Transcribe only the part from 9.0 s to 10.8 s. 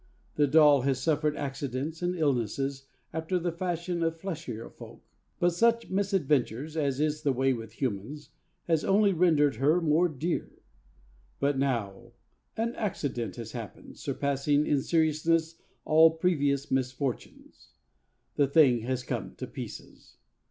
rendered her more dear.